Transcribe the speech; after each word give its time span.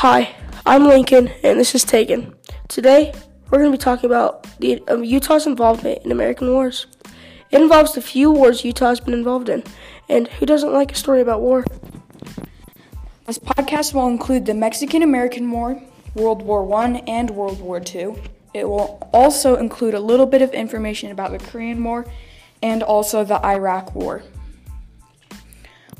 Hi, 0.00 0.34
I'm 0.64 0.86
Lincoln, 0.86 1.28
and 1.44 1.60
this 1.60 1.74
is 1.74 1.84
Tegan. 1.84 2.34
Today, 2.68 3.12
we're 3.50 3.58
going 3.58 3.70
to 3.70 3.76
be 3.76 3.84
talking 3.84 4.06
about 4.06 4.46
the, 4.58 4.82
um, 4.88 5.04
Utah's 5.04 5.46
involvement 5.46 6.06
in 6.06 6.10
American 6.10 6.50
wars. 6.50 6.86
It 7.50 7.60
involves 7.60 7.92
the 7.92 8.00
few 8.00 8.30
wars 8.32 8.64
Utah 8.64 8.88
has 8.88 8.98
been 8.98 9.12
involved 9.12 9.50
in, 9.50 9.62
and 10.08 10.26
who 10.26 10.46
doesn't 10.46 10.72
like 10.72 10.90
a 10.90 10.94
story 10.94 11.20
about 11.20 11.42
war? 11.42 11.66
This 13.26 13.38
podcast 13.38 13.92
will 13.92 14.08
include 14.08 14.46
the 14.46 14.54
Mexican 14.54 15.02
American 15.02 15.50
War, 15.50 15.82
World 16.14 16.40
War 16.40 16.74
I, 16.76 17.02
and 17.06 17.28
World 17.32 17.60
War 17.60 17.82
II. 17.94 18.14
It 18.54 18.66
will 18.66 19.06
also 19.12 19.56
include 19.56 19.92
a 19.92 20.00
little 20.00 20.24
bit 20.24 20.40
of 20.40 20.54
information 20.54 21.10
about 21.10 21.30
the 21.30 21.38
Korean 21.38 21.84
War 21.84 22.06
and 22.62 22.82
also 22.82 23.22
the 23.22 23.44
Iraq 23.44 23.94
War. 23.94 24.22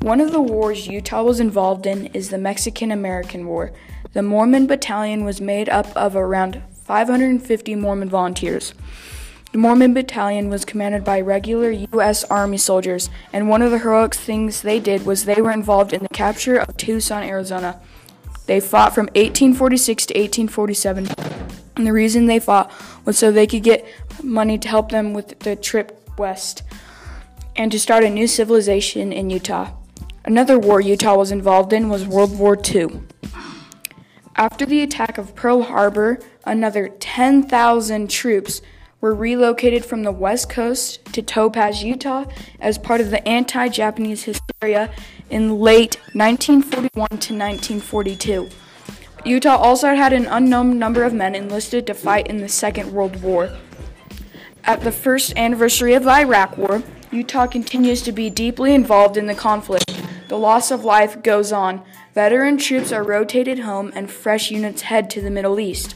One 0.01 0.19
of 0.19 0.31
the 0.31 0.41
wars 0.41 0.87
Utah 0.87 1.21
was 1.21 1.39
involved 1.39 1.85
in 1.85 2.07
is 2.07 2.31
the 2.31 2.39
Mexican 2.39 2.91
American 2.91 3.45
War. 3.45 3.71
The 4.13 4.23
Mormon 4.23 4.65
Battalion 4.65 5.23
was 5.23 5.39
made 5.39 5.69
up 5.69 5.95
of 5.95 6.15
around 6.15 6.63
550 6.73 7.75
Mormon 7.75 8.09
volunteers. 8.09 8.73
The 9.51 9.59
Mormon 9.59 9.93
Battalion 9.93 10.49
was 10.49 10.65
commanded 10.65 11.03
by 11.03 11.21
regular 11.21 11.69
U.S. 11.69 12.23
Army 12.23 12.57
soldiers, 12.57 13.11
and 13.31 13.47
one 13.47 13.61
of 13.61 13.69
the 13.69 13.77
heroic 13.77 14.15
things 14.15 14.63
they 14.63 14.79
did 14.79 15.05
was 15.05 15.25
they 15.25 15.39
were 15.39 15.51
involved 15.51 15.93
in 15.93 16.01
the 16.01 16.09
capture 16.09 16.57
of 16.57 16.75
Tucson, 16.77 17.21
Arizona. 17.21 17.79
They 18.47 18.59
fought 18.59 18.95
from 18.95 19.05
1846 19.09 20.07
to 20.07 20.13
1847, 20.15 21.09
and 21.75 21.85
the 21.85 21.93
reason 21.93 22.25
they 22.25 22.39
fought 22.39 22.71
was 23.05 23.19
so 23.19 23.31
they 23.31 23.45
could 23.45 23.61
get 23.61 23.85
money 24.23 24.57
to 24.57 24.67
help 24.67 24.89
them 24.89 25.13
with 25.13 25.37
the 25.41 25.55
trip 25.55 26.09
west 26.17 26.63
and 27.55 27.71
to 27.71 27.79
start 27.79 28.03
a 28.03 28.09
new 28.09 28.25
civilization 28.25 29.13
in 29.13 29.29
Utah. 29.29 29.73
Another 30.31 30.57
war 30.57 30.79
Utah 30.79 31.17
was 31.17 31.29
involved 31.29 31.73
in 31.73 31.89
was 31.89 32.07
World 32.07 32.39
War 32.39 32.57
II. 32.57 33.01
After 34.37 34.65
the 34.65 34.81
attack 34.81 35.17
of 35.17 35.35
Pearl 35.35 35.63
Harbor, 35.63 36.19
another 36.45 36.87
10,000 36.87 38.09
troops 38.09 38.61
were 39.01 39.13
relocated 39.13 39.83
from 39.83 40.03
the 40.03 40.11
west 40.13 40.49
coast 40.49 41.03
to 41.11 41.21
Topaz, 41.21 41.83
Utah, 41.83 42.23
as 42.61 42.77
part 42.77 43.01
of 43.01 43.11
the 43.11 43.27
anti 43.27 43.67
Japanese 43.67 44.23
hysteria 44.23 44.89
in 45.29 45.59
late 45.59 45.97
1941 46.13 47.09
to 47.09 47.33
1942. 47.35 48.47
Utah 49.25 49.57
also 49.57 49.95
had 49.95 50.13
an 50.13 50.27
unknown 50.27 50.79
number 50.79 51.03
of 51.03 51.13
men 51.13 51.35
enlisted 51.35 51.85
to 51.87 51.93
fight 51.93 52.27
in 52.27 52.37
the 52.37 52.47
Second 52.47 52.93
World 52.93 53.21
War. 53.21 53.53
At 54.63 54.79
the 54.79 54.93
first 54.93 55.35
anniversary 55.35 55.93
of 55.93 56.05
the 56.05 56.11
Iraq 56.11 56.57
War, 56.57 56.83
Utah 57.11 57.47
continues 57.47 58.01
to 58.03 58.13
be 58.13 58.29
deeply 58.29 58.73
involved 58.73 59.17
in 59.17 59.25
the 59.25 59.35
conflict. 59.35 60.00
The 60.31 60.37
loss 60.37 60.71
of 60.71 60.85
life 60.85 61.21
goes 61.23 61.51
on. 61.51 61.83
Veteran 62.15 62.57
troops 62.57 62.93
are 62.93 63.03
rotated 63.03 63.59
home 63.59 63.91
and 63.93 64.09
fresh 64.09 64.49
units 64.49 64.83
head 64.83 65.09
to 65.09 65.19
the 65.19 65.29
Middle 65.29 65.59
East. 65.59 65.95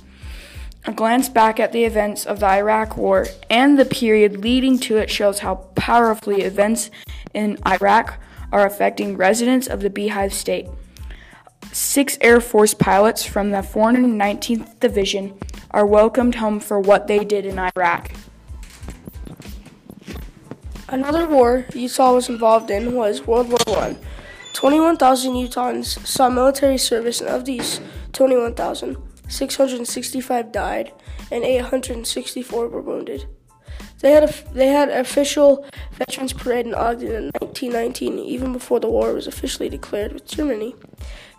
A 0.83 0.91
glance 0.91 1.29
back 1.29 1.57
at 1.57 1.71
the 1.71 1.85
events 1.85 2.25
of 2.25 2.41
the 2.41 2.47
Iraq 2.47 2.97
War 2.97 3.27
and 3.49 3.79
the 3.79 3.85
period 3.85 4.43
leading 4.43 4.77
to 4.79 4.97
it 4.97 5.09
shows 5.09 5.39
how 5.39 5.69
powerfully 5.75 6.41
events 6.41 6.91
in 7.33 7.57
Iraq 7.65 8.19
are 8.51 8.65
affecting 8.65 9.15
residents 9.15 9.67
of 9.67 9.79
the 9.79 9.89
Beehive 9.89 10.33
State. 10.33 10.67
Six 11.71 12.17
Air 12.19 12.41
Force 12.41 12.73
pilots 12.73 13.25
from 13.25 13.51
the 13.51 13.59
419th 13.59 14.81
Division 14.81 15.39
are 15.71 15.85
welcomed 15.85 16.35
home 16.35 16.59
for 16.59 16.77
what 16.77 17.07
they 17.07 17.23
did 17.23 17.45
in 17.45 17.57
Iraq. 17.57 18.11
Another 20.89 21.25
war 21.25 21.65
Utah 21.73 22.13
was 22.13 22.27
involved 22.27 22.69
in 22.69 22.95
was 22.95 23.25
World 23.25 23.47
War 23.47 23.77
I. 23.79 23.95
21,000 24.55 25.33
Utahns 25.33 26.07
saw 26.07 26.29
military 26.29 26.77
service, 26.77 27.19
and 27.19 27.29
of 27.29 27.43
these 27.43 27.81
21,000, 28.13 28.95
665 29.27 30.51
died 30.53 30.93
and 31.29 31.43
864 31.43 32.69
were 32.69 32.81
wounded. 32.81 33.25
They 33.99 34.11
had 34.11 34.23
a, 34.23 34.53
they 34.53 34.67
had 34.67 34.87
official 34.87 35.65
Veterans 35.91 36.31
Parade 36.31 36.67
in 36.67 36.73
Ogden 36.73 37.11
in 37.11 37.31
1919, 37.41 38.17
even 38.17 38.53
before 38.53 38.79
the 38.79 38.89
war 38.89 39.13
was 39.13 39.27
officially 39.27 39.67
declared 39.67 40.13
with 40.13 40.25
Germany. 40.25 40.73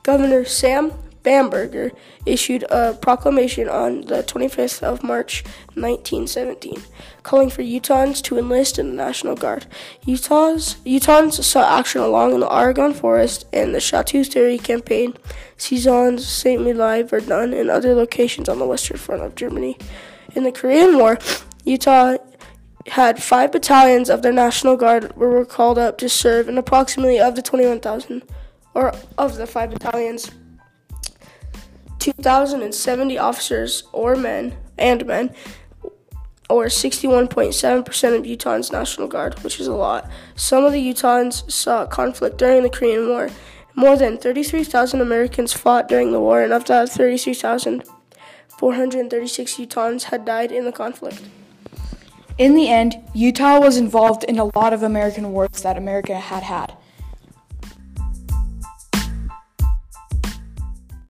Governor 0.03 0.44
Sam 0.44 0.93
Bamberger 1.26 1.91
issued 2.25 2.64
a 2.70 2.94
proclamation 2.94 3.69
on 3.69 4.03
the 4.03 4.22
25th 4.22 4.81
of 4.84 5.03
March 5.03 5.42
1917, 5.75 6.81
calling 7.25 7.50
for 7.50 7.62
Utahns 7.62 8.22
to 8.22 8.38
enlist 8.38 8.78
in 8.78 8.91
the 8.91 8.94
National 8.94 9.34
Guard. 9.34 9.66
Utah's, 10.04 10.76
Utahns 10.86 11.42
saw 11.42 11.78
action 11.78 12.00
along 12.00 12.34
in 12.34 12.38
the 12.38 12.48
Argonne 12.48 12.94
Forest 12.94 13.44
and 13.53 13.75
the 13.75 13.81
Chateau-Thierry 13.81 14.59
campaign, 14.59 15.15
Soissons, 15.56 16.25
St. 16.25 16.62
Mihiel, 16.62 17.09
Verdun, 17.09 17.53
and 17.53 17.70
other 17.70 17.92
locations 17.92 18.48
on 18.48 18.60
the 18.60 18.66
western 18.66 18.97
front 18.97 19.25
of 19.25 19.34
Germany. 19.34 19.76
In 20.36 20.44
the 20.44 20.53
Korean 20.53 20.97
War, 20.97 21.19
Utah 21.65 22.19
had 22.86 23.20
five 23.20 23.50
battalions 23.50 24.09
of 24.09 24.22
the 24.22 24.31
National 24.31 24.76
Guard 24.76 25.16
were 25.16 25.44
called 25.44 25.76
up 25.76 25.98
to 25.98 26.09
serve, 26.09 26.47
and 26.47 26.56
approximately 26.56 27.19
of 27.19 27.34
the 27.34 27.42
21,000, 27.42 28.22
or 28.75 28.92
of 29.19 29.34
the 29.34 29.47
five 29.48 29.70
battalions, 29.70 30.31
2,070 32.06 33.19
officers 33.19 33.83
or 33.93 34.15
men 34.15 34.55
and 34.78 35.05
men, 35.06 35.34
or 36.49 36.67
61.7% 36.67 38.17
of 38.17 38.25
Utah's 38.25 38.71
National 38.71 39.09
Guard, 39.09 39.43
which 39.43 39.59
is 39.59 39.67
a 39.67 39.75
lot. 39.75 40.09
Some 40.37 40.65
of 40.65 40.72
the 40.72 40.78
Utahns 40.78 41.50
saw 41.50 41.84
conflict 41.84 42.39
during 42.39 42.62
the 42.62 42.71
Korean 42.71 43.09
War. 43.09 43.31
More 43.75 43.97
than 43.97 44.19
33,000 44.19 45.00
Americans 45.00 45.53
fought 45.53 45.89
during 45.89 46.12
the 46.12 46.21
war, 46.21 46.43
and 46.43 46.53
of 46.53 46.65
that, 46.66 46.91
33,436 46.91 49.56
Utahns 49.56 50.05
had 50.05 50.25
died 50.25 50.53
in 50.53 50.65
the 50.65 50.71
conflict. 50.71 51.22
In 52.39 52.55
the 52.55 52.69
end, 52.69 53.03
Utah 53.15 53.59
was 53.59 53.77
involved 53.77 54.22
in 54.22 54.39
a 54.39 54.53
lot 54.55 54.72
of 54.72 54.84
American 54.84 55.33
wars 55.33 55.62
that 55.62 55.77
America 55.77 56.21
had 56.21 56.45
had. 56.45 56.77